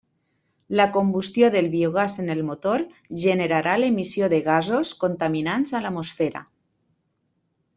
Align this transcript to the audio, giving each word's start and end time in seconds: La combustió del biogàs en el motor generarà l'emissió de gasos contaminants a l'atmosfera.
La 0.79 0.85
combustió 0.93 1.49
del 1.55 1.67
biogàs 1.73 2.15
en 2.23 2.31
el 2.35 2.41
motor 2.47 2.85
generarà 3.25 3.75
l'emissió 3.83 4.31
de 4.33 4.41
gasos 4.49 4.95
contaminants 5.05 5.75
a 5.77 5.83
l'atmosfera. 5.85 6.43